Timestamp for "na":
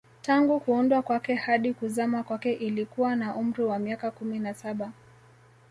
3.15-3.35, 4.39-4.53